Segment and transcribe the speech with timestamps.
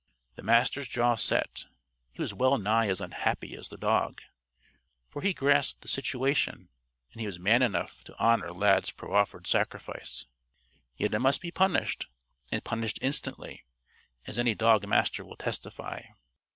[0.33, 1.67] The Master's jaw set.
[2.13, 4.23] He was well nigh as unhappy as the dog.
[5.09, 6.69] For he grasped the situation,
[7.11, 10.25] and he was man enough to honor Lad's proffered sacrifice.
[10.97, 12.07] Yet it must be punished,
[12.51, 13.63] and punished instantly
[14.25, 16.01] as any dog master will testify.